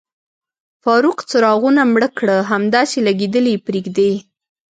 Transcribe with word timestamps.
فاروق، 0.83 1.19
څراغونه 1.29 1.81
مړه 1.93 2.09
کړه، 2.17 2.37
همداسې 2.51 2.97
لګېدلي 3.07 3.51
یې 3.55 3.63
پرېږدئ. 3.67 4.13